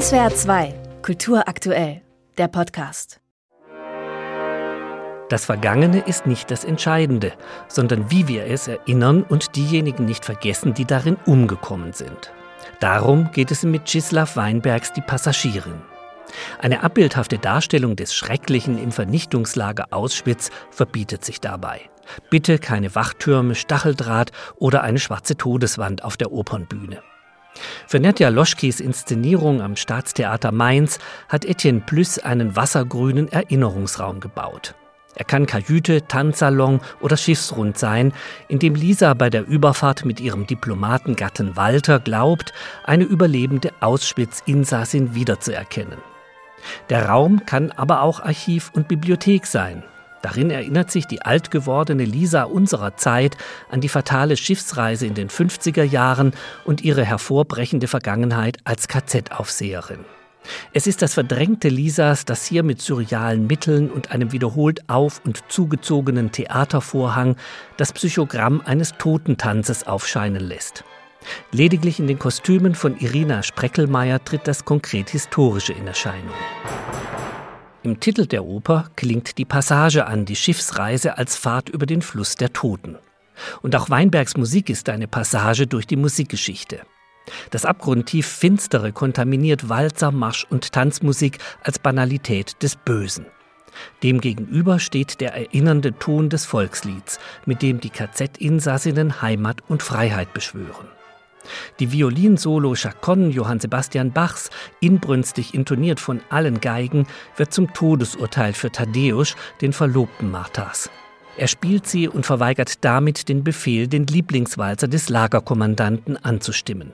SWR 0.00 0.34
2, 0.34 0.74
Kultur 1.02 1.46
aktuell, 1.46 2.02
der 2.36 2.48
Podcast. 2.48 3.20
Das 5.28 5.44
Vergangene 5.44 6.00
ist 6.00 6.26
nicht 6.26 6.50
das 6.50 6.64
Entscheidende, 6.64 7.32
sondern 7.68 8.10
wie 8.10 8.26
wir 8.26 8.44
es 8.46 8.66
erinnern 8.66 9.22
und 9.22 9.54
diejenigen 9.54 10.04
nicht 10.04 10.24
vergessen, 10.24 10.74
die 10.74 10.84
darin 10.84 11.16
umgekommen 11.26 11.92
sind. 11.92 12.32
Darum 12.80 13.30
geht 13.30 13.52
es 13.52 13.62
mit 13.62 13.86
Czislaw 13.86 14.34
Weinbergs 14.34 14.92
Die 14.94 15.00
Passagierin. 15.00 15.80
Eine 16.58 16.82
abbildhafte 16.82 17.38
Darstellung 17.38 17.94
des 17.94 18.16
Schrecklichen 18.16 18.82
im 18.82 18.90
Vernichtungslager 18.90 19.86
Auschwitz 19.92 20.50
verbietet 20.72 21.24
sich 21.24 21.40
dabei. 21.40 21.82
Bitte 22.30 22.58
keine 22.58 22.96
Wachtürme, 22.96 23.54
Stacheldraht 23.54 24.32
oder 24.56 24.82
eine 24.82 24.98
schwarze 24.98 25.36
Todeswand 25.36 26.02
auf 26.02 26.16
der 26.16 26.32
Opernbühne. 26.32 27.00
Für 27.86 28.00
Nadja 28.00 28.28
Loschkis 28.28 28.80
Inszenierung 28.80 29.60
am 29.62 29.76
Staatstheater 29.76 30.52
Mainz 30.52 30.98
hat 31.28 31.44
Etienne 31.44 31.80
Plüss 31.80 32.18
einen 32.18 32.56
wassergrünen 32.56 33.30
Erinnerungsraum 33.30 34.20
gebaut. 34.20 34.74
Er 35.16 35.24
kann 35.24 35.46
Kajüte, 35.46 36.06
Tanzsalon 36.08 36.80
oder 37.00 37.16
Schiffsrund 37.16 37.78
sein, 37.78 38.12
in 38.48 38.58
dem 38.58 38.74
Lisa 38.74 39.14
bei 39.14 39.30
der 39.30 39.46
Überfahrt 39.46 40.04
mit 40.04 40.20
ihrem 40.20 40.46
Diplomatengatten 40.46 41.56
Walter 41.56 42.00
glaubt, 42.00 42.52
eine 42.84 43.04
überlebende 43.04 43.70
Auschwitz-Insassin 43.80 45.14
wiederzuerkennen. 45.14 45.98
Der 46.90 47.08
Raum 47.08 47.46
kann 47.46 47.70
aber 47.72 48.02
auch 48.02 48.20
Archiv 48.20 48.72
und 48.74 48.88
Bibliothek 48.88 49.46
sein. 49.46 49.84
Darin 50.24 50.48
erinnert 50.48 50.90
sich 50.90 51.06
die 51.06 51.20
alt 51.20 51.50
gewordene 51.50 52.06
Lisa 52.06 52.44
unserer 52.44 52.96
Zeit 52.96 53.36
an 53.70 53.82
die 53.82 53.90
fatale 53.90 54.38
Schiffsreise 54.38 55.06
in 55.06 55.12
den 55.12 55.28
50er 55.28 55.82
Jahren 55.82 56.32
und 56.64 56.82
ihre 56.82 57.04
hervorbrechende 57.04 57.88
Vergangenheit 57.88 58.56
als 58.64 58.88
KZ-Aufseherin. 58.88 60.06
Es 60.72 60.86
ist 60.86 61.02
das 61.02 61.12
verdrängte 61.12 61.68
Lisas, 61.68 62.24
das 62.24 62.46
hier 62.46 62.62
mit 62.62 62.80
surrealen 62.80 63.46
Mitteln 63.46 63.90
und 63.90 64.12
einem 64.12 64.32
wiederholt 64.32 64.88
auf- 64.88 65.20
und 65.26 65.42
zugezogenen 65.48 66.32
Theatervorhang 66.32 67.36
das 67.76 67.92
Psychogramm 67.92 68.62
eines 68.64 68.92
Totentanzes 68.96 69.86
aufscheinen 69.86 70.42
lässt. 70.42 70.84
Lediglich 71.52 72.00
in 72.00 72.06
den 72.06 72.18
Kostümen 72.18 72.74
von 72.74 72.96
Irina 72.96 73.42
Spreckelmeier 73.42 74.24
tritt 74.24 74.48
das 74.48 74.64
konkret 74.64 75.10
Historische 75.10 75.74
in 75.74 75.86
Erscheinung. 75.86 76.32
Im 77.84 78.00
Titel 78.00 78.24
der 78.24 78.46
Oper 78.46 78.88
klingt 78.96 79.36
die 79.36 79.44
Passage 79.44 80.06
an, 80.06 80.24
die 80.24 80.36
Schiffsreise 80.36 81.18
als 81.18 81.36
Fahrt 81.36 81.68
über 81.68 81.84
den 81.84 82.00
Fluss 82.00 82.34
der 82.34 82.50
Toten. 82.50 82.96
Und 83.60 83.76
auch 83.76 83.90
Weinbergs 83.90 84.38
Musik 84.38 84.70
ist 84.70 84.88
eine 84.88 85.06
Passage 85.06 85.66
durch 85.66 85.86
die 85.86 85.96
Musikgeschichte. 85.96 86.80
Das 87.50 87.66
abgrundtief 87.66 88.26
Finstere 88.26 88.92
kontaminiert 88.92 89.68
Walzer, 89.68 90.12
Marsch 90.12 90.46
und 90.48 90.72
Tanzmusik 90.72 91.36
als 91.62 91.78
Banalität 91.78 92.62
des 92.62 92.74
Bösen. 92.74 93.26
Demgegenüber 94.02 94.78
steht 94.78 95.20
der 95.20 95.34
erinnernde 95.34 95.92
Ton 95.98 96.30
des 96.30 96.46
Volkslieds, 96.46 97.18
mit 97.44 97.60
dem 97.60 97.80
die 97.80 97.90
KZ-Insassinnen 97.90 99.20
Heimat 99.20 99.58
und 99.68 99.82
Freiheit 99.82 100.32
beschwören. 100.32 100.88
Die 101.80 101.92
Violinsolo 101.92 102.74
Chaconne 102.74 103.30
Johann 103.30 103.60
Sebastian 103.60 104.12
Bachs, 104.12 104.50
inbrünstig 104.80 105.54
intoniert 105.54 106.00
von 106.00 106.20
allen 106.30 106.60
Geigen, 106.60 107.06
wird 107.36 107.52
zum 107.52 107.72
Todesurteil 107.72 108.52
für 108.52 108.70
Thaddäus, 108.70 109.36
den 109.60 109.72
Verlobten 109.72 110.30
Marthas. 110.30 110.90
Er 111.36 111.48
spielt 111.48 111.86
sie 111.86 112.08
und 112.08 112.26
verweigert 112.26 112.84
damit 112.84 113.28
den 113.28 113.42
Befehl, 113.42 113.88
den 113.88 114.06
Lieblingswalzer 114.06 114.86
des 114.86 115.08
Lagerkommandanten 115.08 116.16
anzustimmen. 116.16 116.92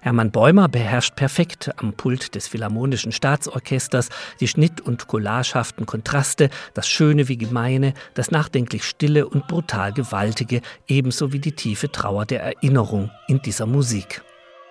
Hermann 0.00 0.30
Bäumer 0.30 0.68
beherrscht 0.68 1.14
perfekt 1.14 1.70
am 1.76 1.92
Pult 1.92 2.34
des 2.34 2.48
Philharmonischen 2.48 3.12
Staatsorchesters 3.12 4.08
die 4.40 4.48
schnitt- 4.48 4.80
und 4.80 5.06
collagehaften 5.08 5.84
Kontraste, 5.84 6.48
das 6.72 6.88
Schöne 6.88 7.28
wie 7.28 7.36
Gemeine, 7.36 7.92
das 8.14 8.30
nachdenklich 8.30 8.84
Stille 8.84 9.28
und 9.28 9.46
brutal 9.46 9.92
Gewaltige, 9.92 10.62
ebenso 10.88 11.32
wie 11.32 11.38
die 11.38 11.52
tiefe 11.52 11.92
Trauer 11.92 12.24
der 12.24 12.42
Erinnerung 12.42 13.10
in 13.28 13.42
dieser 13.42 13.66
Musik. 13.66 14.22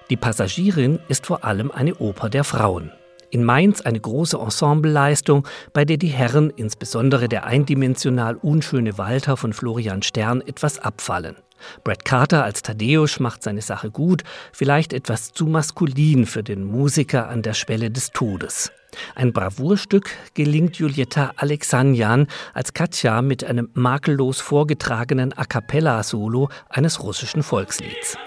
Die 0.09 0.17
Passagierin 0.17 0.99
ist 1.07 1.27
vor 1.27 1.43
allem 1.43 1.69
eine 1.69 1.95
Oper 1.95 2.29
der 2.29 2.43
Frauen. 2.43 2.91
In 3.31 3.43
Mainz 3.43 3.81
eine 3.81 3.99
große 3.99 4.37
Ensembleleistung, 4.37 5.47
bei 5.71 5.85
der 5.85 5.97
die 5.97 6.07
Herren, 6.07 6.49
insbesondere 6.49 7.29
der 7.29 7.45
eindimensional 7.45 8.35
unschöne 8.35 8.97
Walter 8.97 9.37
von 9.37 9.53
Florian 9.53 10.01
Stern, 10.01 10.41
etwas 10.41 10.79
abfallen. 10.79 11.35
Brad 11.83 12.05
Carter 12.05 12.43
als 12.43 12.61
Thaddeus 12.61 13.19
macht 13.19 13.43
seine 13.43 13.61
Sache 13.61 13.91
gut, 13.91 14.23
vielleicht 14.51 14.93
etwas 14.93 15.33
zu 15.33 15.45
maskulin 15.45 16.25
für 16.25 16.41
den 16.41 16.63
Musiker 16.63 17.27
an 17.29 17.41
der 17.41 17.53
Schwelle 17.53 17.91
des 17.91 18.11
Todes. 18.11 18.71
Ein 19.13 19.33
Bravourstück 19.33 20.09
gelingt 20.33 20.77
Julieta 20.77 21.33
Alexandrian 21.35 22.27
als 22.53 22.73
Katja 22.73 23.21
mit 23.21 23.43
einem 23.43 23.69
makellos 23.73 24.41
vorgetragenen 24.41 25.37
A 25.37 25.45
cappella-Solo 25.45 26.49
eines 26.69 27.03
russischen 27.03 27.43
Volkslieds. 27.43 28.17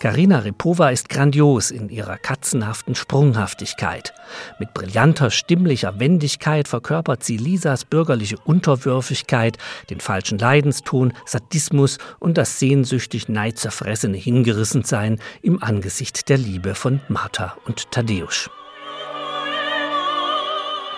Karina 0.00 0.38
Repova 0.38 0.88
ist 0.88 1.10
grandios 1.10 1.70
in 1.70 1.90
ihrer 1.90 2.16
katzenhaften 2.16 2.94
Sprunghaftigkeit. 2.94 4.14
Mit 4.58 4.72
brillanter 4.72 5.30
stimmlicher 5.30 6.00
Wendigkeit 6.00 6.68
verkörpert 6.68 7.22
sie 7.22 7.36
Lisas 7.36 7.84
bürgerliche 7.84 8.38
Unterwürfigkeit, 8.38 9.58
den 9.90 10.00
falschen 10.00 10.38
Leidenston, 10.38 11.12
Sadismus 11.26 11.98
und 12.18 12.38
das 12.38 12.58
sehnsüchtig 12.58 13.28
neidzerfressene 13.28 14.16
Hingerissensein 14.16 15.20
im 15.42 15.62
Angesicht 15.62 16.30
der 16.30 16.38
Liebe 16.38 16.74
von 16.74 17.02
Martha 17.08 17.58
und 17.66 17.90
Tadeusz. 17.90 18.48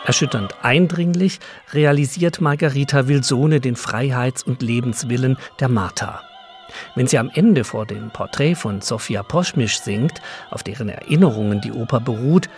Erschütternd 0.04 0.54
eindringlich 0.62 1.40
realisiert 1.72 2.40
Margarita 2.40 3.08
Wilsone 3.08 3.58
den 3.58 3.74
Freiheits- 3.74 4.44
und 4.44 4.62
Lebenswillen 4.62 5.38
der 5.58 5.69
Martha. 5.69 6.22
Wenn 6.94 7.06
sie 7.06 7.18
am 7.18 7.30
Ende 7.32 7.64
vor 7.64 7.86
dem 7.86 8.10
Porträt 8.10 8.54
von 8.54 8.80
Sofia 8.80 9.22
Poschmisch 9.22 9.80
singt, 9.80 10.20
auf 10.50 10.62
deren 10.62 10.88
Erinnerungen 10.88 11.60
die 11.60 11.72
Oper 11.72 12.00
beruht, 12.00 12.48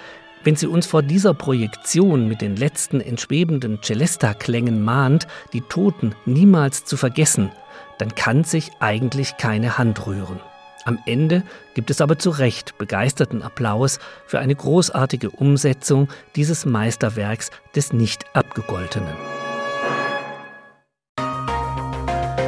wenn 0.45 0.57
sie 0.57 0.67
uns 0.67 0.87
vor 0.87 1.03
dieser 1.03 1.33
Projektion 1.33 2.29
mit 2.29 2.43
den 2.43 2.57
letzten 2.57 3.01
entschwebenden 3.01 3.81
Celesta-Klängen 3.83 4.83
mahnt, 4.83 5.27
die 5.55 5.63
Toten 5.63 6.15
niemals 6.27 6.85
zu 6.85 6.97
vergessen, 6.99 7.51
dann 7.99 8.15
kann 8.15 8.45
sich 8.45 8.71
eigentlich 8.81 9.37
keine 9.39 9.79
Hand 9.79 10.07
rühren. 10.07 10.41
Am 10.85 10.99
Ende 11.07 11.43
gibt 11.73 11.91
es 11.91 12.03
aber 12.03 12.19
zu 12.19 12.29
Recht 12.29 12.77
begeisterten 12.77 13.43
Applaus 13.43 13.99
für 14.27 14.39
eine 14.39 14.55
großartige 14.55 15.31
Umsetzung 15.31 16.09
dieses 16.37 16.67
Meisterwerks 16.67 17.51
des 17.75 17.95
nicht 17.95 18.25